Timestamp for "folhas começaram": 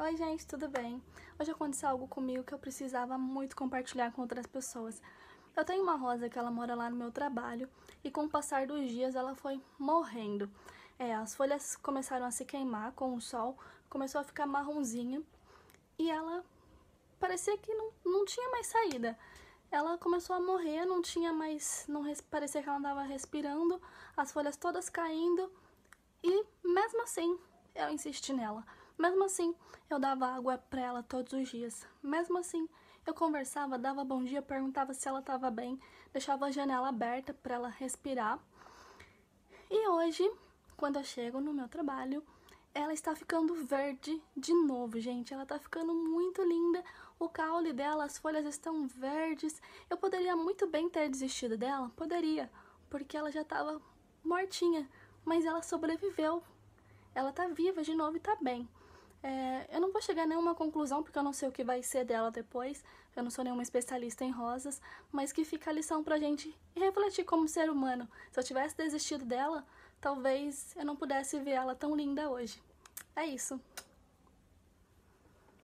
11.34-12.26